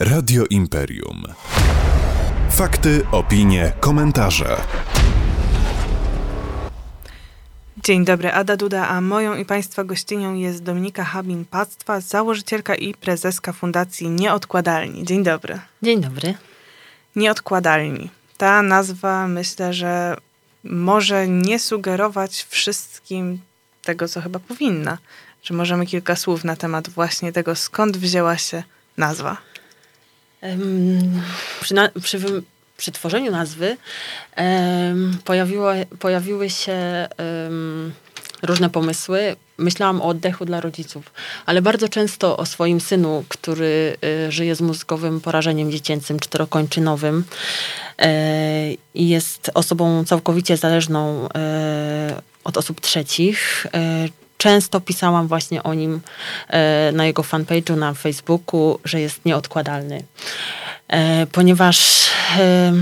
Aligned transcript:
Radio 0.00 0.44
Imperium. 0.50 1.22
Fakty, 2.50 3.06
opinie, 3.12 3.72
komentarze. 3.80 4.56
Dzień 7.84 8.04
dobry, 8.04 8.32
Ada 8.32 8.56
Duda, 8.56 8.88
a 8.88 9.00
moją 9.00 9.36
i 9.36 9.44
Państwa 9.44 9.84
gościnią 9.84 10.34
jest 10.34 10.62
Dominika 10.62 11.04
Habin-Pactwa, 11.04 12.00
założycielka 12.00 12.74
i 12.74 12.94
prezeska 12.94 13.52
Fundacji 13.52 14.10
Nieodkładalni. 14.10 15.04
Dzień 15.04 15.22
dobry. 15.24 15.60
Dzień 15.82 16.00
dobry. 16.00 16.34
Nieodkładalni. 17.16 18.10
Ta 18.36 18.62
nazwa 18.62 19.28
myślę, 19.28 19.72
że 19.72 20.16
może 20.64 21.28
nie 21.28 21.58
sugerować 21.58 22.46
wszystkim 22.48 23.40
tego, 23.82 24.08
co 24.08 24.20
chyba 24.20 24.38
powinna. 24.38 24.98
Czy 25.42 25.52
możemy 25.52 25.86
kilka 25.86 26.16
słów 26.16 26.44
na 26.44 26.56
temat 26.56 26.88
właśnie 26.88 27.32
tego, 27.32 27.54
skąd 27.54 27.96
wzięła 27.96 28.38
się 28.38 28.62
nazwa? 28.96 29.36
Przy, 31.60 31.74
na, 31.74 31.88
przy, 32.02 32.20
przy, 32.76 32.92
tworzeniu 32.92 33.32
nazwy 33.32 33.76
pojawiło, 35.24 35.70
pojawiły 35.98 36.50
się 36.50 37.08
różne 38.42 38.70
pomysły. 38.70 39.36
Myślałam 39.58 40.00
o 40.00 40.04
oddechu 40.04 40.44
dla 40.44 40.60
rodziców, 40.60 41.12
ale 41.46 41.62
bardzo 41.62 41.88
często 41.88 42.36
o 42.36 42.46
swoim 42.46 42.80
synu, 42.80 43.24
który 43.28 43.96
y, 44.26 44.32
żyje 44.32 44.54
z 44.54 44.60
mózgowym 44.60 45.20
porażeniem 45.20 45.70
dziecięcym 45.70 46.20
czterokończynowym 46.20 47.24
y, 48.00 48.06
i 48.94 49.08
jest 49.08 49.50
osobą 49.54 50.04
całkowicie 50.04 50.56
zależną 50.56 51.26
y, 51.26 51.28
od 52.44 52.56
osób 52.56 52.80
trzecich 52.80 53.66
często 54.38 54.80
pisałam 54.80 55.28
właśnie 55.28 55.62
o 55.62 55.74
nim 55.74 56.00
e, 56.48 56.92
na 56.92 57.06
jego 57.06 57.22
fanpage'u 57.22 57.76
na 57.76 57.94
Facebooku, 57.94 58.78
że 58.84 59.00
jest 59.00 59.24
nieodkładalny. 59.24 60.02
E, 60.88 61.26
ponieważ 61.26 62.06
e, 62.38 62.72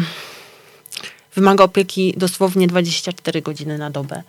wymaga 1.34 1.65
opieki 1.65 2.15
dosłownie 2.16 2.66
24 2.66 3.43
godziny 3.43 3.79
na 3.79 3.90
dobę. 3.90 4.23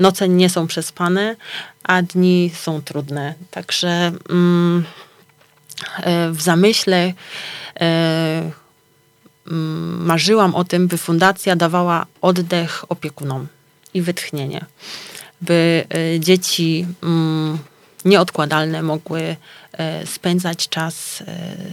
Noce 0.00 0.28
nie 0.28 0.50
są 0.50 0.66
przespane, 0.66 1.36
a 1.82 2.02
dni 2.02 2.50
są 2.54 2.82
trudne. 2.82 3.34
Także 3.50 4.12
mm, 4.30 4.84
w 6.30 6.42
zamyśle 6.42 7.12
mm, 7.74 8.52
marzyłam 10.06 10.54
o 10.54 10.64
tym, 10.64 10.88
by 10.88 10.98
fundacja 10.98 11.56
dawała 11.56 12.06
oddech 12.20 12.84
opiekunom 12.88 13.46
i 13.94 14.02
wytchnienie 14.02 14.66
by 15.40 15.84
e, 15.88 16.20
dzieci 16.20 16.86
mm, 17.02 17.58
nieodkładalne 18.04 18.82
mogły 18.82 19.36
e, 19.72 20.06
spędzać 20.06 20.68
czas 20.68 21.20
e, 21.20 21.24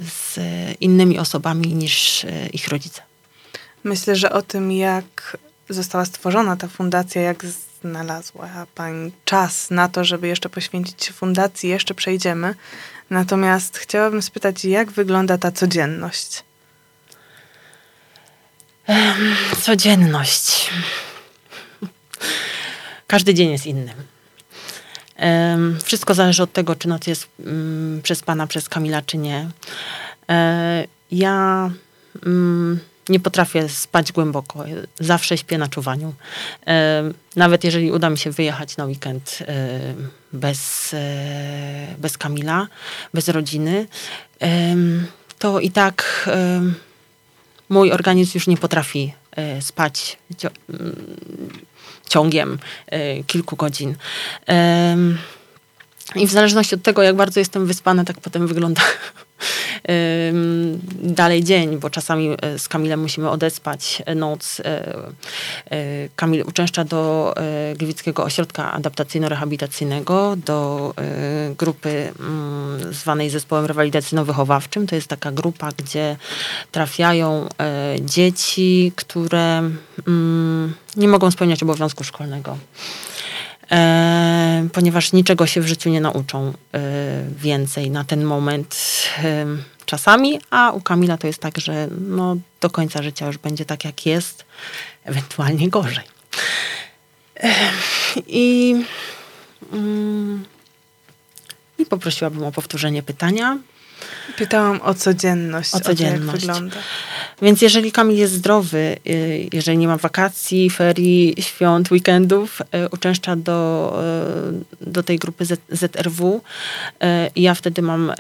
z 0.09 0.39
innymi 0.81 1.19
osobami 1.19 1.75
niż 1.75 2.25
ich 2.53 2.67
rodzice. 2.67 3.02
Myślę, 3.84 4.16
że 4.16 4.31
o 4.31 4.41
tym, 4.41 4.72
jak 4.72 5.38
została 5.69 6.06
stworzona 6.06 6.56
ta 6.56 6.67
fundacja, 6.67 7.22
jak 7.22 7.45
znalazła 7.81 8.50
Pani 8.75 9.11
czas 9.25 9.69
na 9.72 9.89
to, 9.89 10.03
żeby 10.03 10.28
jeszcze 10.28 10.50
poświęcić 10.50 11.06
się 11.06 11.14
fundacji, 11.14 11.69
jeszcze 11.69 11.94
przejdziemy. 11.94 12.56
Natomiast 13.09 13.78
chciałabym 13.78 14.22
spytać, 14.22 14.66
jak 14.66 14.91
wygląda 14.91 15.38
ta 15.38 15.52
codzienność? 15.52 16.44
Codzienność. 19.61 20.69
Każdy 23.08 23.34
dzień 23.34 23.52
jest 23.52 23.66
inny. 23.66 23.94
Wszystko 25.84 26.14
zależy 26.14 26.44
od 26.44 26.54
tego, 26.54 26.76
czy 26.76 26.88
noc 26.88 27.08
jest 27.08 27.28
mm, 27.40 28.02
przespana 28.02 28.48
przez 28.48 28.70
Kamila, 28.70 29.02
czy 29.02 29.18
nie. 29.18 29.50
E, 30.30 30.88
ja 31.12 31.70
mm, 32.26 32.80
nie 33.09 33.20
potrafię 33.20 33.70
spać 33.70 34.12
głęboko. 34.12 34.66
Zawsze 35.00 35.38
śpię 35.38 35.58
na 35.58 35.68
czuwaniu. 35.68 36.14
Nawet 37.36 37.64
jeżeli 37.64 37.92
uda 37.92 38.09
mi 38.09 38.18
się 38.18 38.31
wyjechać 38.31 38.78
na 38.78 38.86
weekend 38.86 39.40
bez, 40.34 40.94
e, 40.94 41.96
bez 41.97 42.18
Kamila, 42.18 42.68
bez 43.14 43.28
rodziny, 43.28 43.88
to 45.40 45.59
i 45.59 45.72
tak 45.72 46.30
mój 47.70 47.91
organizm 47.91 48.31
już 48.34 48.47
nie 48.47 48.58
potrafi 48.58 49.14
e, 49.18 49.22
spać 49.62 50.18
ciągiem 52.10 52.60
e, 52.88 53.24
kilku 53.24 53.56
godzin. 53.56 53.96
I 56.16 56.28
w 56.28 56.32
zależności 56.32 56.76
od 56.76 56.84
tego, 56.84 57.04
jak 57.04 57.16
bardzo 57.16 57.40
jestem 57.40 57.66
wyspana, 57.66 58.04
tak 58.04 58.22
potem 58.22 58.48
wygląda 58.48 58.82
dalej 61.04 61.44
dzień, 61.44 61.78
bo 61.78 61.90
czasami 61.90 62.30
e, 62.42 62.59
z 62.59 62.68
Kamilem 62.68 63.02
musimy 63.02 63.30
odespać 63.30 64.04
noc. 64.16 64.62
E, 64.66 65.14
Kamil 66.16 66.44
uczęszcza 66.48 66.84
do 66.84 67.34
Gliwickiego 67.78 68.24
Ośrodka 68.24 68.80
Adaptacyjno-Rehabilitacyjnego, 68.80 70.36
do 70.36 70.94
grupy 71.58 72.14
mm, 72.20 72.94
zwanej 72.94 73.30
Zespołem 73.30 73.66
Rewalidacyjno-Wychowawczym. 73.66 74.88
To 74.88 74.96
jest 74.96 75.08
taka 75.08 75.32
grupa, 75.32 75.70
gdzie 75.78 76.18
trafiają 76.72 77.48
dzieci, 78.02 78.92
które 78.96 79.70
mm, 80.08 80.74
nie 80.96 81.08
mogą 81.08 81.32
spełniać 81.32 81.64
obowiązku 81.64 82.03
szkolnego. 82.03 82.58
E, 83.73 84.67
ponieważ 84.73 85.13
niczego 85.13 85.47
się 85.47 85.61
w 85.61 85.67
życiu 85.67 85.89
nie 85.89 86.01
nauczą 86.01 86.53
e, 86.73 86.81
więcej 87.38 87.91
na 87.91 88.03
ten 88.03 88.23
moment 88.23 88.75
e, 89.23 89.45
czasami, 89.85 90.39
a 90.50 90.72
u 90.72 90.81
Kamila 90.81 91.17
to 91.17 91.28
jest 91.28 91.39
tak, 91.39 91.57
że 91.57 91.88
no, 92.01 92.38
do 92.61 92.69
końca 92.69 93.03
życia 93.03 93.28
już 93.28 93.38
będzie 93.38 93.66
tak 93.66 93.85
jak 93.85 94.06
jest, 94.06 94.45
ewentualnie 95.03 95.69
gorzej. 95.69 96.06
I, 98.28 98.75
mm, 99.73 100.45
I 101.78 101.85
poprosiłabym 101.85 102.44
o 102.44 102.51
powtórzenie 102.51 103.03
pytania. 103.03 103.57
Pytałam 104.38 104.81
o 104.81 104.94
codzienność. 104.94 105.75
O 105.75 105.79
codzienność. 105.79 106.44
O 106.44 106.47
to, 106.47 106.53
jak 106.53 106.61
wygląda. 106.61 106.78
Więc 107.44 107.62
jeżeli 107.62 107.92
Kamil 107.92 108.18
jest 108.18 108.34
zdrowy, 108.34 108.98
y, 109.08 109.50
jeżeli 109.54 109.78
nie 109.78 109.88
ma 109.88 109.98
wakacji, 109.98 110.70
ferii, 110.70 111.36
świąt, 111.40 111.92
weekendów, 111.92 112.62
y, 112.62 112.90
uczęszcza 112.90 113.36
do, 113.36 113.94
y, 114.81 114.92
do 114.92 115.04
tej 115.04 115.20
grupy 115.20 115.46
ZRW 115.70 116.42
i 117.36 117.42
ja 117.42 117.53
wtedy 117.53 117.82
mam 117.82 118.14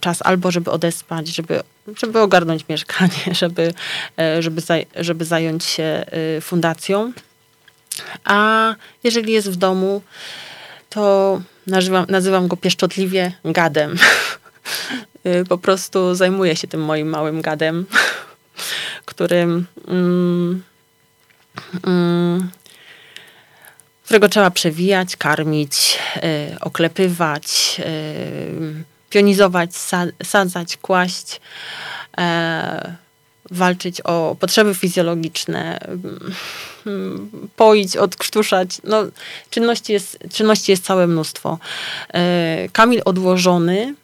czas 0.00 0.22
albo, 0.22 0.50
żeby 0.50 0.70
odespać, 0.70 1.28
żeby, 1.28 1.60
żeby 1.98 2.20
ogarnąć 2.20 2.68
mieszkanie, 2.68 3.34
żeby, 3.40 3.74
żeby, 4.40 4.62
żeby 4.96 5.24
zająć 5.24 5.64
się 5.64 6.04
fundacją. 6.40 7.12
A 8.24 8.74
jeżeli 9.04 9.32
jest 9.32 9.50
w 9.50 9.56
domu, 9.56 10.02
to 10.90 11.40
nazywam, 11.66 12.06
nazywam 12.08 12.48
go 12.48 12.56
pieszczotliwie 12.56 13.32
gadem. 13.44 13.96
Po 15.48 15.58
prostu 15.58 16.14
zajmuję 16.14 16.56
się 16.56 16.68
tym 16.68 16.84
moim 16.84 17.08
małym 17.08 17.42
gadem 17.42 17.86
którym, 19.16 19.66
mm, 19.88 20.62
mm, 21.86 22.50
którego 24.04 24.28
trzeba 24.28 24.50
przewijać, 24.50 25.16
karmić, 25.16 25.98
y, 26.16 26.60
oklepywać, 26.60 27.76
y, 27.80 28.84
pionizować, 29.10 29.70
sadzać, 30.22 30.76
kłaść, 30.76 31.40
y, 32.18 32.22
walczyć 33.50 34.00
o 34.00 34.36
potrzeby 34.40 34.74
fizjologiczne, 34.74 35.78
mm, 36.86 37.30
poić, 37.56 37.96
odkrztuszać. 37.96 38.80
No, 38.84 39.02
czynności, 39.50 39.92
jest, 39.92 40.18
czynności 40.32 40.72
jest 40.72 40.84
całe 40.84 41.06
mnóstwo. 41.06 41.58
E, 42.14 42.68
Kamil 42.72 43.02
odłożony 43.04 43.94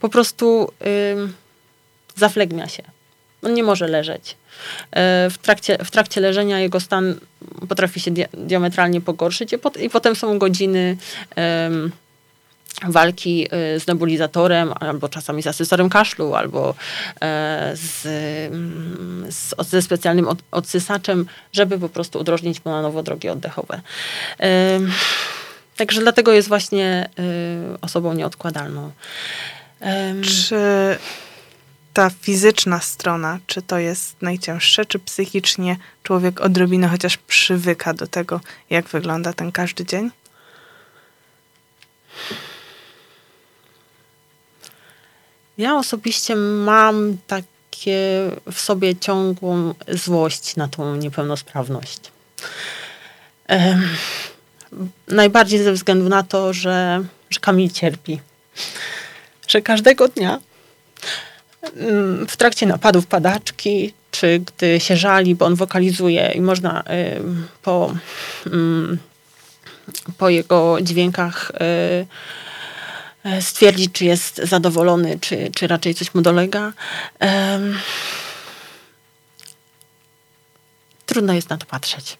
po 0.00 0.08
prostu 0.08 0.72
zaflegmia 2.16 2.68
się. 2.68 2.82
On 3.44 3.54
nie 3.54 3.62
może 3.62 3.88
leżeć. 3.88 4.36
E, 4.90 5.30
w 5.30 5.38
trakcie, 5.38 5.78
w 5.84 5.90
trakcie 5.90 6.20
leżenia 6.20 6.60
jego 6.60 6.80
stan 6.80 7.14
potrafi 7.68 8.00
się 8.00 8.10
diametralnie 8.34 9.00
pogorszyć 9.00 9.52
i, 9.52 9.58
pot, 9.58 9.76
i 9.76 9.90
potem 9.90 10.16
są 10.16 10.38
godziny 10.38 10.96
um, 11.36 11.92
walki 12.82 13.48
e, 13.50 13.80
z 13.80 13.86
nebulizatorem, 13.86 14.72
albo 14.80 15.08
czasami 15.08 15.42
z 15.42 15.46
asesorem 15.46 15.88
kaszlu, 15.88 16.34
albo 16.34 16.74
e, 17.20 17.72
z, 17.74 18.06
mm, 18.52 19.32
z, 19.32 19.68
ze 19.68 19.82
specjalnym 19.82 20.28
od, 20.28 20.38
odsysaczem, 20.50 21.26
żeby 21.52 21.78
po 21.78 21.88
prostu 21.88 22.18
udrożnić 22.18 22.64
mu 22.64 22.72
na 22.72 22.82
nowo 22.82 23.02
drogi 23.02 23.28
oddechowe. 23.28 23.80
Także 25.76 26.00
dlatego 26.00 26.32
jest 26.32 26.48
właśnie 26.48 27.08
osobą 27.80 28.14
nieodkładalną. 28.14 28.90
Czy 30.22 30.56
ta 31.94 32.10
fizyczna 32.10 32.80
strona, 32.80 33.38
czy 33.46 33.62
to 33.62 33.78
jest 33.78 34.22
najcięższe, 34.22 34.86
czy 34.86 34.98
psychicznie 34.98 35.76
człowiek 36.02 36.40
odrobinę 36.40 36.88
chociaż 36.88 37.16
przywyka 37.16 37.94
do 37.94 38.06
tego, 38.06 38.40
jak 38.70 38.88
wygląda 38.88 39.32
ten 39.32 39.52
każdy 39.52 39.84
dzień? 39.84 40.10
Ja 45.58 45.76
osobiście 45.76 46.36
mam 46.36 47.16
takie 47.26 48.30
w 48.52 48.60
sobie 48.60 48.96
ciągłą 48.96 49.74
złość 49.88 50.56
na 50.56 50.68
tą 50.68 50.96
niepełnosprawność. 50.96 52.00
najbardziej 55.08 55.62
ze 55.62 55.72
względu 55.72 56.08
na 56.08 56.22
to, 56.22 56.52
że, 56.52 57.04
że 57.30 57.40
Kamil 57.40 57.70
cierpi. 57.70 58.20
Że 59.48 59.62
każdego 59.62 60.08
dnia 60.08 60.40
w 62.28 62.36
trakcie 62.36 62.66
napadów 62.66 63.06
padaczki, 63.06 63.92
czy 64.10 64.38
gdy 64.38 64.80
się 64.80 64.96
żali, 64.96 65.34
bo 65.34 65.46
on 65.46 65.54
wokalizuje 65.54 66.32
i 66.34 66.40
można 66.40 66.84
po, 67.62 67.94
mm, 68.46 68.98
po 70.18 70.28
jego 70.28 70.78
dźwiękach 70.80 71.52
y, 71.60 72.06
E, 73.24 73.42
stwierdzić, 73.42 73.92
czy 73.92 74.04
jest 74.04 74.36
zadowolony, 74.36 75.18
czy, 75.20 75.50
czy 75.54 75.66
raczej 75.66 75.94
coś 75.94 76.14
mu 76.14 76.22
dolega. 76.22 76.72
Trudno 81.06 81.32
jest 81.32 81.50
na 81.50 81.58
to 81.58 81.66
patrzeć. 81.66 82.18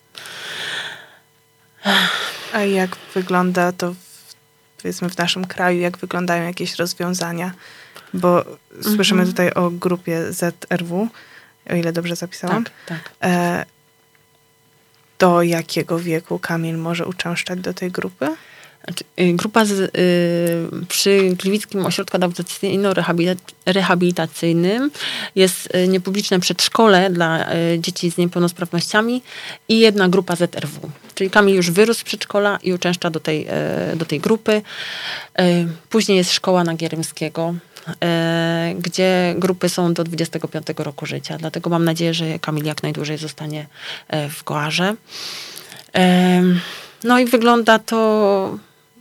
A 2.52 2.61
jak 2.61 2.96
wygląda 3.14 3.73
to, 3.73 3.93
w, 3.93 4.35
powiedzmy, 4.82 5.11
w 5.11 5.19
naszym 5.19 5.46
kraju, 5.46 5.81
jak 5.81 5.99
wyglądają 5.99 6.44
jakieś 6.44 6.75
rozwiązania? 6.75 7.55
Bo 8.14 8.44
słyszymy 8.82 9.22
mhm. 9.22 9.28
tutaj 9.28 9.52
o 9.52 9.70
grupie 9.70 10.32
ZRW, 10.32 11.08
o 11.70 11.75
ile 11.75 11.93
dobrze 11.93 12.16
zapisałam. 12.16 12.64
Tak, 12.64 12.72
tak. 12.87 13.11
E, 13.22 13.64
do 15.19 15.43
jakiego 15.43 15.99
wieku 15.99 16.38
Kamil 16.38 16.78
może 16.78 17.06
uczęszczać 17.06 17.61
do 17.61 17.75
tej 17.75 17.90
grupy? 17.90 18.26
Znaczy, 18.84 19.05
y, 19.20 19.32
grupa 19.32 19.64
z, 19.64 19.70
y, 19.70 19.90
przy 20.88 21.34
Gliwickim 21.38 21.87
Ośrodku 21.87 22.16
Adaptacyjno-Rehabilitacyjnym 22.16 24.90
jest 25.34 25.76
y, 25.76 25.88
niepubliczne 25.88 26.40
przedszkole 26.40 27.10
dla 27.10 27.55
y, 27.55 27.78
dzieci 27.81 28.10
z 28.10 28.19
niepełnosprawnościami 28.19 29.22
i 29.69 29.81
jedna 29.81 30.08
grupa 30.08 30.37
ZRW. 30.37 30.90
Czyli 31.14 31.31
Kamil 31.31 31.56
już 31.56 31.70
wyrósł 31.70 32.00
z 32.00 32.05
przedszkola 32.05 32.58
i 32.62 32.72
uczęszcza 32.72 33.10
do 33.10 33.20
tej, 33.20 33.46
y, 33.93 33.96
do 33.96 34.05
tej 34.05 34.20
grupy. 34.20 34.62
Później 35.90 36.19
jest 36.19 36.32
szkoła 36.32 36.64
Nagierymskiego, 36.64 37.55
gdzie 38.78 39.34
grupy 39.38 39.69
są 39.69 39.94
do 39.94 40.04
25 40.04 40.66
roku 40.76 41.06
życia. 41.06 41.38
Dlatego 41.38 41.70
mam 41.70 41.84
nadzieję, 41.84 42.14
że 42.14 42.38
Kamil 42.38 42.64
jak 42.64 42.82
najdłużej 42.82 43.19
zostanie 43.19 43.66
w 44.10 44.44
Goarze. 44.44 44.94
No 47.04 47.19
i 47.19 47.25
wygląda 47.25 47.78
to 47.78 48.58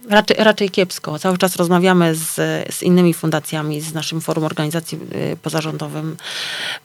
Raczej, 0.10 0.38
raczej 0.40 0.70
kiepsko. 0.70 1.20
Cały 1.20 1.38
czas 1.38 1.56
rozmawiamy 1.56 2.16
z, 2.16 2.36
z 2.76 2.84
innymi 2.84 3.14
fundacjami, 3.14 3.82
z 3.82 3.94
naszym 3.94 4.22
forum 4.22 4.44
organizacji 4.44 5.00
pozarządowym, 5.42 6.18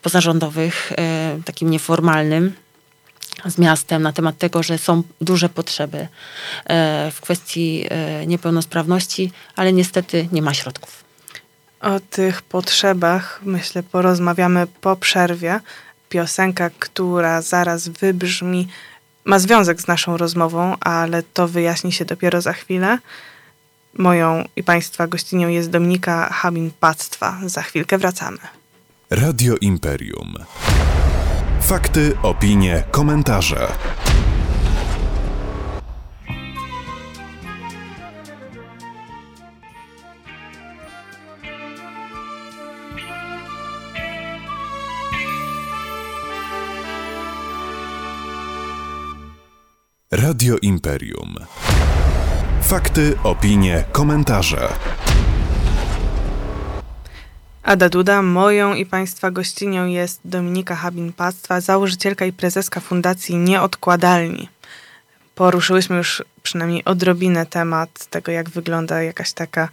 pozarządowych, 0.02 0.92
takim 1.44 1.70
nieformalnym 1.70 2.52
z 3.46 3.58
miastem 3.58 4.02
na 4.02 4.12
temat 4.12 4.38
tego, 4.38 4.62
że 4.62 4.78
są 4.78 5.02
duże 5.20 5.48
potrzeby 5.48 6.08
w 7.12 7.20
kwestii 7.20 7.86
niepełnosprawności, 8.26 9.32
ale 9.56 9.72
niestety 9.72 10.28
nie 10.32 10.42
ma 10.42 10.54
środków. 10.54 11.07
O 11.80 12.00
tych 12.00 12.42
potrzebach, 12.42 13.40
myślę, 13.44 13.82
porozmawiamy 13.82 14.66
po 14.80 14.96
przerwie. 14.96 15.60
Piosenka, 16.08 16.70
która 16.78 17.42
zaraz 17.42 17.88
wybrzmi, 17.88 18.68
ma 19.24 19.38
związek 19.38 19.80
z 19.80 19.86
naszą 19.86 20.16
rozmową, 20.16 20.76
ale 20.80 21.22
to 21.22 21.48
wyjaśni 21.48 21.92
się 21.92 22.04
dopiero 22.04 22.40
za 22.40 22.52
chwilę. 22.52 22.98
Moją 23.94 24.44
i 24.56 24.62
Państwa 24.62 25.06
gościnią 25.06 25.48
jest 25.48 25.70
Dominika 25.70 26.30
Habin-Pactwa. 26.42 27.48
Za 27.48 27.62
chwilkę 27.62 27.98
wracamy. 27.98 28.38
Radio 29.10 29.54
Imperium. 29.60 30.34
Fakty, 31.60 32.16
opinie, 32.22 32.82
komentarze. 32.90 33.68
Radio 50.48 50.58
Imperium. 50.62 51.34
Fakty, 52.62 53.16
opinie, 53.22 53.84
komentarze. 53.92 54.68
Ada 57.62 57.88
Duda, 57.88 58.22
moją 58.22 58.74
i 58.74 58.86
Państwa 58.86 59.30
gościnią 59.30 59.86
jest 59.86 60.20
Dominika 60.24 60.74
Habin-Pactwa, 60.74 61.60
założycielka 61.60 62.24
i 62.24 62.32
prezeska 62.32 62.80
Fundacji 62.80 63.36
Nieodkładalni. 63.36 64.48
Poruszyłyśmy 65.34 65.96
już 65.96 66.22
przynajmniej 66.42 66.84
odrobinę 66.84 67.46
temat 67.46 68.06
tego, 68.06 68.32
jak 68.32 68.50
wygląda 68.50 69.02
jakaś 69.02 69.32
taka 69.32 69.68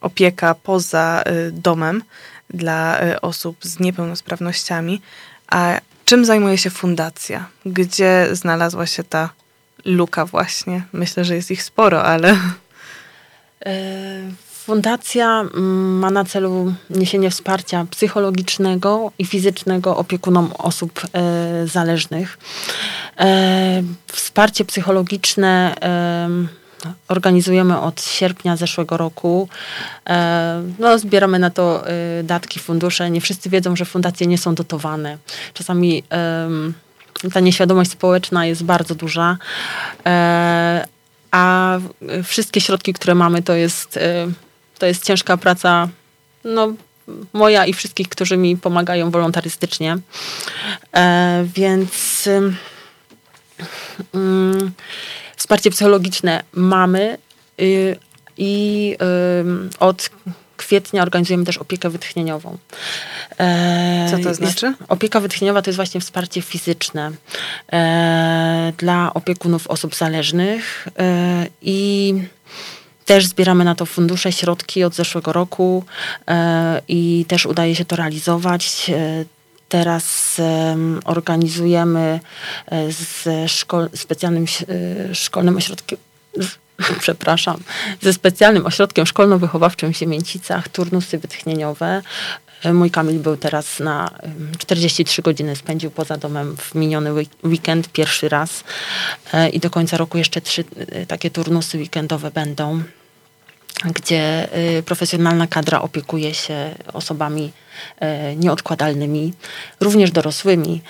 opieka 0.00 0.54
poza 0.54 1.22
y, 1.22 1.52
domem 1.52 2.02
dla 2.48 3.02
y, 3.02 3.20
osób 3.20 3.56
z 3.62 3.80
niepełnosprawnościami. 3.80 5.02
A 5.50 5.80
czym 6.04 6.24
zajmuje 6.24 6.58
się 6.58 6.70
fundacja? 6.70 7.48
Gdzie 7.66 8.28
znalazła 8.32 8.86
się 8.86 9.04
ta 9.04 9.39
luka 9.84 10.26
właśnie. 10.26 10.82
Myślę, 10.92 11.24
że 11.24 11.34
jest 11.34 11.50
ich 11.50 11.62
sporo, 11.62 12.04
ale... 12.04 12.36
E, 13.66 13.72
fundacja 14.64 15.40
mm, 15.40 15.98
ma 15.98 16.10
na 16.10 16.24
celu 16.24 16.74
niesienie 16.90 17.30
wsparcia 17.30 17.86
psychologicznego 17.90 19.12
i 19.18 19.24
fizycznego 19.24 19.96
opiekunom 19.96 20.52
osób 20.58 21.02
e, 21.12 21.66
zależnych. 21.66 22.38
E, 23.18 23.82
wsparcie 24.06 24.64
psychologiczne 24.64 25.74
organizujemy 27.08 27.80
od 27.80 28.02
sierpnia 28.02 28.56
zeszłego 28.56 28.96
roku. 28.96 29.48
No, 30.78 30.98
zbieramy 30.98 31.38
na 31.38 31.50
to 31.50 31.84
datki, 32.24 32.60
fundusze. 32.60 33.10
Nie 33.10 33.20
wszyscy 33.20 33.50
wiedzą, 33.50 33.76
że 33.76 33.84
fundacje 33.84 34.26
nie 34.26 34.38
są 34.38 34.54
dotowane. 34.54 35.18
Czasami 35.54 36.02
ta 37.32 37.40
nieświadomość 37.40 37.90
społeczna 37.90 38.46
jest 38.46 38.64
bardzo 38.64 38.94
duża. 38.94 39.38
E, 40.06 40.86
a 41.30 41.78
wszystkie 42.24 42.60
środki, 42.60 42.92
które 42.92 43.14
mamy, 43.14 43.42
to 43.42 43.54
jest, 43.54 43.96
e, 43.96 44.26
to 44.78 44.86
jest 44.86 45.04
ciężka 45.04 45.36
praca 45.36 45.88
no, 46.44 46.72
moja 47.32 47.66
i 47.66 47.72
wszystkich, 47.72 48.08
którzy 48.08 48.36
mi 48.36 48.56
pomagają 48.56 49.10
wolontarystycznie. 49.10 49.98
E, 50.96 51.44
więc 51.54 52.28
mm, 54.14 54.70
wsparcie 55.36 55.70
psychologiczne 55.70 56.42
mamy 56.52 57.18
y, 57.60 57.96
i 58.36 58.96
od 59.80 60.10
kwietnia 60.70 61.02
organizujemy 61.02 61.44
też 61.44 61.58
opiekę 61.58 61.90
wytchnieniową. 61.90 62.58
E, 63.38 64.08
Co 64.10 64.18
to 64.18 64.34
znaczy? 64.34 64.66
Jest, 64.66 64.78
opieka 64.88 65.20
wytchnieniowa 65.20 65.62
to 65.62 65.70
jest 65.70 65.76
właśnie 65.76 66.00
wsparcie 66.00 66.42
fizyczne 66.42 67.10
e, 67.72 68.72
dla 68.78 69.14
opiekunów 69.14 69.66
osób 69.66 69.94
zależnych 69.94 70.88
e, 70.98 71.46
i 71.62 72.14
też 73.04 73.26
zbieramy 73.26 73.64
na 73.64 73.74
to 73.74 73.86
fundusze, 73.86 74.32
środki 74.32 74.84
od 74.84 74.94
zeszłego 74.94 75.32
roku 75.32 75.84
i 76.88 77.24
też 77.28 77.46
udaje 77.46 77.74
się 77.74 77.84
to 77.84 77.96
realizować. 77.96 78.90
Teraz 79.68 80.36
organizujemy 81.04 82.20
z 82.88 83.28
szkol, 83.50 83.90
specjalnym 83.94 84.44
szkolnym 85.12 85.56
ośrodkiem, 85.56 85.98
przepraszam, 87.00 87.60
ze 88.00 88.12
specjalnym 88.12 88.66
ośrodkiem 88.66 89.04
szkolno-wychowawczym 89.04 89.92
w 89.92 89.96
Siemięcicach, 89.96 90.68
turnusy 90.68 91.18
wytchnieniowe. 91.18 92.02
Mój 92.72 92.90
Kamil 92.90 93.18
był 93.18 93.36
teraz 93.36 93.80
na 93.80 94.10
43 94.58 95.22
godziny, 95.22 95.56
spędził 95.56 95.90
poza 95.90 96.16
domem 96.16 96.56
w 96.56 96.74
miniony 96.74 97.10
weekend 97.44 97.88
pierwszy 97.88 98.28
raz. 98.28 98.64
E, 99.32 99.48
i 99.48 99.60
do 99.60 99.70
końca 99.70 99.96
roku 99.96 100.18
jeszcze 100.18 100.40
trzy 100.40 100.64
e, 100.76 101.06
takie 101.06 101.30
turnusy 101.30 101.78
weekendowe 101.78 102.30
będą 102.30 102.82
gdzie 103.84 104.48
y, 104.78 104.82
profesjonalna 104.82 105.46
kadra 105.46 105.82
opiekuje 105.82 106.34
się 106.34 106.74
osobami 106.92 107.52
e, 108.00 108.36
nieodkładalnymi, 108.36 109.32
również 109.80 110.10
dorosłymi. 110.10 110.82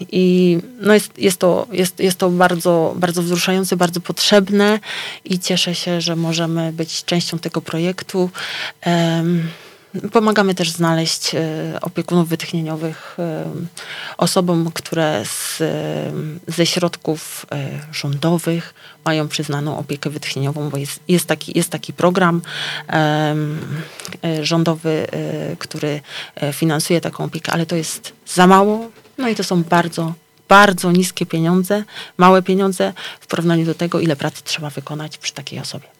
I 0.00 0.58
no 0.80 0.94
jest, 0.94 1.18
jest, 1.18 1.38
to, 1.38 1.66
jest, 1.72 2.00
jest 2.00 2.18
to 2.18 2.30
bardzo, 2.30 2.94
bardzo 2.96 3.22
wzruszające, 3.22 3.76
bardzo 3.76 4.00
potrzebne 4.00 4.80
i 5.24 5.38
cieszę 5.38 5.74
się, 5.74 6.00
że 6.00 6.16
możemy 6.16 6.72
być 6.72 7.04
częścią 7.04 7.38
tego 7.38 7.60
projektu. 7.60 8.30
Pomagamy 10.12 10.54
też 10.54 10.70
znaleźć 10.70 11.30
opiekunów 11.80 12.28
wytchnieniowych 12.28 13.16
osobom, 14.16 14.70
które 14.74 15.22
z, 15.24 15.62
ze 16.48 16.66
środków 16.66 17.46
rządowych 17.92 18.74
mają 19.04 19.28
przyznaną 19.28 19.78
opiekę 19.78 20.10
wytchnieniową, 20.10 20.70
bo 20.70 20.76
jest, 20.76 21.00
jest, 21.08 21.26
taki, 21.26 21.58
jest 21.58 21.70
taki 21.70 21.92
program 21.92 22.42
rządowy, 24.42 25.06
który 25.58 26.00
finansuje 26.52 27.00
taką 27.00 27.24
opiekę, 27.24 27.52
ale 27.52 27.66
to 27.66 27.76
jest 27.76 28.12
za 28.26 28.46
mało. 28.46 28.90
No 29.18 29.28
i 29.28 29.34
to 29.34 29.44
są 29.44 29.62
bardzo 29.62 30.12
bardzo 30.48 30.92
niskie 30.92 31.26
pieniądze, 31.26 31.84
małe 32.16 32.42
pieniądze 32.42 32.92
w 33.20 33.26
porównaniu 33.26 33.66
do 33.66 33.74
tego, 33.74 34.00
ile 34.00 34.16
pracy 34.16 34.42
trzeba 34.44 34.70
wykonać 34.70 35.18
przy 35.18 35.32
takiej 35.32 35.58
osobie. 35.58 35.93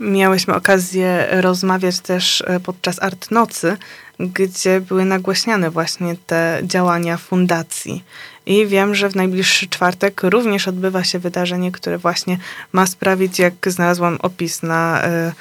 Miałyśmy 0.00 0.54
okazję 0.54 1.26
rozmawiać 1.30 2.00
też 2.00 2.44
e, 2.46 2.60
podczas 2.60 3.02
Art 3.02 3.30
Nocy, 3.30 3.76
gdzie 4.18 4.80
były 4.80 5.04
nagłaśniane 5.04 5.70
właśnie 5.70 6.16
te 6.26 6.60
działania 6.62 7.16
fundacji. 7.16 8.04
I 8.46 8.66
wiem, 8.66 8.94
że 8.94 9.08
w 9.08 9.16
najbliższy 9.16 9.68
czwartek 9.68 10.22
również 10.22 10.68
odbywa 10.68 11.04
się 11.04 11.18
wydarzenie, 11.18 11.72
które 11.72 11.98
właśnie 11.98 12.38
ma 12.72 12.86
sprawić, 12.86 13.38
jak 13.38 13.54
znalazłam 13.66 14.18
opis 14.22 14.62
na 14.62 15.06
y, 15.06 15.32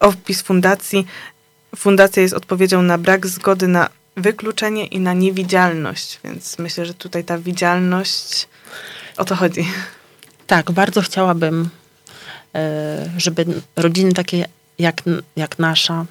opis 0.00 0.42
fundacji. 0.42 1.06
Fundacja 1.76 2.22
jest 2.22 2.34
odpowiedzią 2.34 2.82
na 2.82 2.98
brak 2.98 3.26
zgody 3.26 3.68
na 3.68 3.88
wykluczenie 4.16 4.86
i 4.86 5.00
na 5.00 5.12
niewidzialność, 5.12 6.20
więc 6.24 6.58
myślę, 6.58 6.86
że 6.86 6.94
tutaj 6.94 7.24
ta 7.24 7.38
widzialność 7.38 8.48
o 9.16 9.24
to 9.24 9.36
chodzi. 9.36 9.68
Tak, 10.46 10.70
bardzo 10.70 11.02
chciałabym, 11.02 11.62
e, 11.62 11.81
żeby 13.16 13.46
rodziny 13.76 14.12
takie 14.12 14.44
jak, 14.78 15.02
jak 15.36 15.58
nasza 15.58 16.06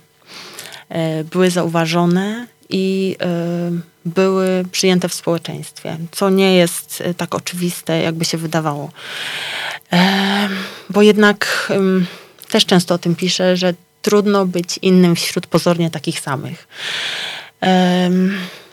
e, 0.90 1.24
były 1.24 1.50
zauważone 1.50 2.48
i 2.70 3.16
e, 3.22 3.72
były 4.06 4.66
przyjęte 4.72 5.10
w 5.10 5.14
społeczeństwie, 5.14 5.98
co 6.12 6.30
nie 6.30 6.56
jest 6.56 7.04
tak 7.18 7.36
oczywiste, 7.36 8.02
jakby 8.02 8.26
się 8.26 8.38
wydawało. 8.38 8.92
Bo 10.90 11.02
jednak 11.02 11.72
też 12.50 12.66
często 12.66 12.96
o 12.96 12.98
tym 12.98 13.16
piszę, 13.16 13.58
że 13.58 13.74
trudno 14.02 14.46
być 14.46 14.80
innym 14.82 15.16
wśród 15.16 15.48
pozornie 15.48 15.92
takich 15.92 16.20
samych. 16.20 16.68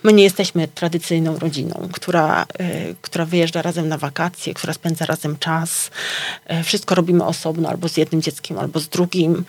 My 0.09 0.13
nie 0.13 0.25
jesteśmy 0.25 0.69
tradycyjną 0.69 1.39
rodziną, 1.39 1.89
która, 1.93 2.47
e, 2.59 2.95
która 3.03 3.25
wyjeżdża 3.25 3.63
razem 3.63 3.89
na 3.89 3.99
wakacje, 3.99 4.55
która 4.55 4.73
spędza 4.73 5.07
razem 5.07 5.39
czas. 5.39 5.91
E, 6.47 6.63
wszystko 6.65 6.95
robimy 6.95 7.25
osobno, 7.25 7.69
albo 7.69 7.89
z 7.89 7.97
jednym 7.97 8.23
dzieckiem, 8.23 8.59
albo 8.59 8.81
z 8.81 8.89
drugim. 8.89 9.45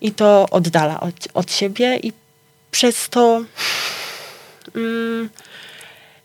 I 0.00 0.12
to 0.12 0.46
oddala 0.50 1.00
od, 1.00 1.14
od 1.34 1.52
siebie, 1.52 1.96
i 1.96 2.12
przez 2.70 3.08
to 3.08 3.44
mm, 4.76 5.30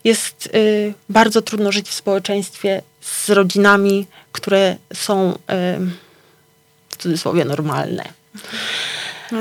jest 0.04 0.48
y, 0.54 0.94
bardzo 1.08 1.42
trudno 1.42 1.72
żyć 1.72 1.88
w 1.88 1.94
społeczeństwie 1.94 2.82
z 3.00 3.30
rodzinami, 3.30 4.06
które 4.32 4.76
są 4.94 5.32
y, 5.32 5.36
w 6.88 6.96
cudzysłowie 6.98 7.44
normalne. 7.44 8.04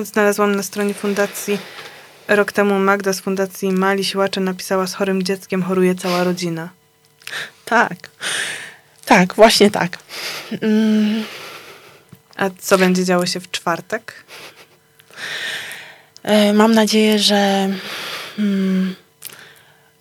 Znalazłam 0.04 0.56
na 0.56 0.64
stronie 0.64 0.94
fundacji 0.94 1.58
Rok 2.30 2.52
temu 2.52 2.80
Magda 2.80 3.14
z 3.14 3.20
Fundacji 3.20 3.72
Mali 3.72 4.06
Siłacze 4.06 4.42
napisała 4.42 4.88
z 4.88 4.94
chorym 4.94 5.24
dzieckiem 5.24 5.64
choruje 5.64 5.96
cała 5.96 6.24
rodzina. 6.24 6.70
Tak. 7.66 7.96
Tak, 9.06 9.34
właśnie 9.34 9.72
tak. 9.72 9.98
Mm. 10.62 11.24
A 12.36 12.50
co 12.60 12.78
będzie 12.78 13.06
działo 13.06 13.26
się 13.26 13.40
w 13.40 13.52
czwartek? 13.52 14.14
E, 16.24 16.54
mam 16.54 16.74
nadzieję, 16.74 17.20
że 17.20 17.70
mm, 18.40 18.96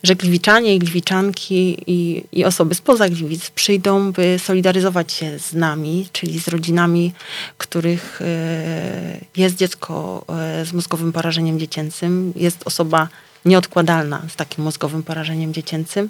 że 0.02 0.16
gliwiczanie 0.16 0.74
i 0.74 0.78
gliwiczanki 0.78 1.76
i, 1.86 2.24
i 2.32 2.44
osoby 2.44 2.74
spoza 2.74 3.08
Gliwic 3.08 3.50
przyjdą, 3.50 4.12
by 4.12 4.38
solidaryzować 4.38 5.12
się 5.12 5.38
z 5.38 5.52
nami, 5.52 6.06
czyli 6.12 6.40
z 6.40 6.48
rodzinami, 6.48 7.12
których 7.58 8.22
e, 8.22 9.20
jest 9.36 9.56
dziecko 9.56 10.24
e, 10.28 10.64
z 10.64 10.72
mózgowym 10.72 11.12
porażeniem 11.12 11.58
dziecięcym, 11.58 12.32
jest 12.36 12.66
osoba 12.66 13.08
nieodkładalna 13.44 14.22
z 14.28 14.36
takim 14.36 14.64
mózgowym 14.64 15.02
porażeniem 15.02 15.54
dziecięcym. 15.54 16.08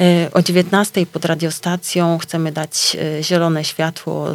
E, 0.00 0.30
o 0.32 0.42
19 0.42 1.06
pod 1.06 1.24
radiostacją 1.24 2.18
chcemy 2.18 2.52
dać 2.52 2.96
zielone 3.22 3.64
światło 3.64 4.28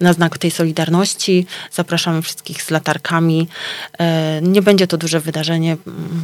na 0.00 0.12
znak 0.12 0.38
tej 0.38 0.50
solidarności. 0.50 1.46
Zapraszamy 1.72 2.22
wszystkich 2.22 2.62
z 2.62 2.70
latarkami. 2.70 3.48
E, 3.98 4.40
nie 4.42 4.62
będzie 4.62 4.86
to 4.86 4.96
duże 4.96 5.20
wydarzenie, 5.20 5.76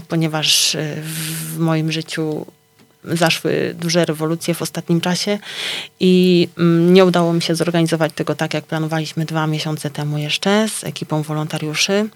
ponieważ 0.09 0.75
e, 0.75 0.97
w 1.02 1.59
moim 1.59 1.93
życiu 1.93 2.47
zaszły 3.05 3.75
duże 3.79 4.05
rewolucje 4.05 4.55
w 4.55 4.62
ostatnim 4.62 5.00
czasie 5.00 5.38
i 6.00 6.49
nie 6.91 7.05
udało 7.05 7.33
mi 7.33 7.43
się 7.43 7.55
zorganizować 7.55 8.12
tego 8.14 8.35
tak, 8.35 8.55
jak 8.55 8.64
planowaliśmy 8.64 9.25
dwa 9.25 9.47
miesiące 9.47 9.91
temu 9.91 10.19
jeszcze 10.19 10.69
z 10.69 10.85
ekipą 10.85 11.23
wolontariuszy. 11.23 12.09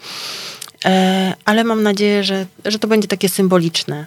E, 0.87 1.35
ale 1.45 1.64
mam 1.64 1.83
nadzieję, 1.83 2.25
że, 2.25 2.47
że 2.64 2.78
to 2.78 2.88
będzie 2.88 3.09
takie 3.09 3.28
symboliczne. 3.28 4.07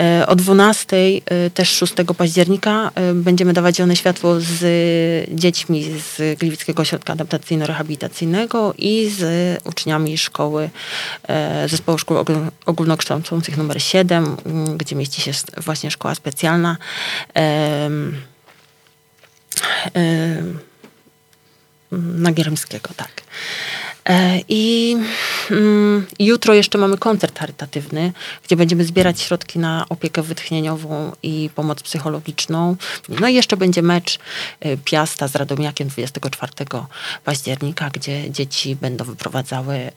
E, 0.00 0.26
o 0.26 0.36
12, 0.36 0.96
e, 0.96 1.50
też 1.50 1.70
6 1.70 1.94
października, 2.16 2.90
będziemy 3.14 3.52
dawać 3.52 3.76
zielone 3.76 3.96
światło 3.96 4.36
z 4.40 4.60
dziećmi 5.40 5.84
z 6.00 6.38
Gliwickiego 6.38 6.82
Ośrodka 6.82 7.12
Adaptacyjno-Rehabilitacyjnego 7.12 8.74
i 8.78 9.10
z 9.10 9.60
uczniami 9.64 10.18
szkoły, 10.18 10.70
zespołu 11.66 11.98
szkół 11.98 12.16
ogólnokształcących 12.66 13.56
numer 13.56 13.82
7, 13.82 14.36
gdzie 14.76 14.96
mieści 14.96 15.20
się 15.22 15.32
właśnie 15.56 15.90
szkoła 15.90 16.14
specjalna. 16.14 16.76
Nagieremskiego, 21.92 22.90
tak. 22.96 23.10
I 24.48 24.94
mm, 24.96 25.08
jutro 26.18 26.54
jeszcze 26.54 26.78
mamy 26.78 26.98
koncert 26.98 27.38
charytatywny, 27.38 28.12
gdzie 28.44 28.56
będziemy 28.56 28.84
zbierać 28.84 29.20
środki 29.20 29.58
na 29.58 29.86
opiekę 29.88 30.22
wytchnieniową 30.22 31.12
i 31.22 31.50
pomoc 31.54 31.82
psychologiczną. 31.82 32.76
No 33.08 33.28
i 33.28 33.34
jeszcze 33.34 33.56
będzie 33.56 33.82
mecz 33.82 34.18
e, 34.60 34.76
Piasta 34.76 35.28
z 35.28 35.34
Radomiakiem 35.34 35.88
24 35.88 36.52
października, 37.24 37.90
gdzie 37.90 38.30
dzieci 38.30 38.76
będą 38.76 39.04
wyprowadzały 39.04 39.90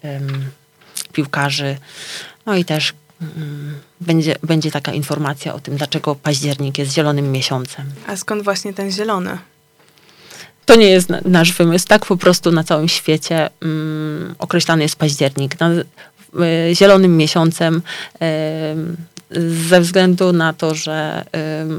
piłkarzy. 1.14 1.78
No 2.46 2.56
i 2.56 2.66
też 2.66 2.94
um, 3.22 3.80
będzie, 4.02 4.36
będzie 4.44 4.72
taka 4.72 4.94
informacja 4.94 5.54
o 5.54 5.60
tym, 5.60 5.78
dlaczego 5.78 6.16
październik 6.16 6.78
jest 6.78 6.94
zielonym 6.94 7.32
miesiącem. 7.32 7.86
A 8.08 8.18
skąd 8.18 8.44
właśnie 8.44 8.74
ten 8.74 8.92
zielony? 8.92 9.38
To 10.66 10.76
nie 10.76 10.90
jest 10.90 11.10
nasz 11.26 11.54
wymysł. 11.54 11.88
Tak 11.88 12.06
po 12.06 12.18
prostu 12.18 12.52
na 12.52 12.64
całym 12.64 12.88
świecie 12.88 13.50
um, 13.62 14.36
określany 14.40 14.84
jest 14.84 14.96
październik. 14.96 15.60
Na, 15.60 15.70
y, 15.72 15.86
zielonym 16.76 17.18
miesiącem 17.18 17.82
y, 18.16 18.22
ze 19.68 19.82
względu 19.82 20.34
na 20.34 20.54
to, 20.54 20.76
że 20.76 21.26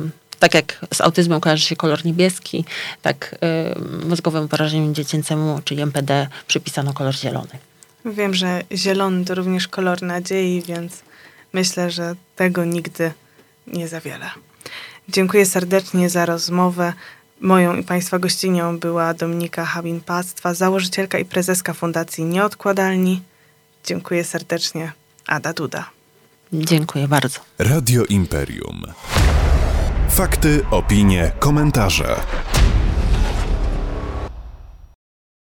y, 0.06 0.38
tak 0.38 0.54
jak 0.54 0.86
z 0.94 1.00
autyzmem 1.00 1.40
kojarzy 1.40 1.66
się 1.66 1.76
kolor 1.76 2.04
niebieski, 2.04 2.64
tak 3.02 3.36
mózgowemu 4.08 4.48
porażeniu 4.48 4.92
dziecięcemu, 4.92 5.60
czyli 5.64 5.82
MPD, 5.82 6.28
przypisano 6.46 6.92
kolor 6.92 7.14
zielony. 7.14 7.58
Wiem, 8.04 8.34
że 8.34 8.62
zielony 8.72 9.24
to 9.24 9.34
również 9.34 9.68
kolor 9.68 10.02
nadziei, 10.02 10.62
więc 10.66 11.02
myślę, 11.52 11.90
że 11.90 12.14
tego 12.36 12.64
nigdy 12.64 13.12
nie 13.66 13.88
za 13.88 14.00
wiele. 14.00 14.30
Dziękuję 15.08 15.46
serdecznie 15.46 16.10
za 16.10 16.26
rozmowę. 16.26 16.92
Moją 17.42 17.76
i 17.76 17.82
Państwa 17.82 18.18
gościnią 18.18 18.78
była 18.78 19.14
Dominika 19.14 19.64
Habin-Pactwa, 19.64 20.54
założycielka 20.54 21.18
i 21.18 21.24
prezeska 21.24 21.74
Fundacji 21.74 22.24
Nieodkładalni. 22.24 23.22
Dziękuję 23.84 24.24
serdecznie. 24.24 24.92
Ada 25.26 25.52
Duda. 25.52 25.90
Dziękuję 26.52 27.08
bardzo. 27.08 27.40
Radio 27.58 28.04
Imperium. 28.04 28.82
Fakty, 30.10 30.64
opinie, 30.70 31.32
komentarze. 31.38 32.16